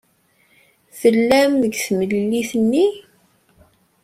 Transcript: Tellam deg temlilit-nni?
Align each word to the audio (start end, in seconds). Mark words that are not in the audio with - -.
Tellam 0.99 1.51
deg 1.61 1.73
temlilit-nni? 1.83 2.87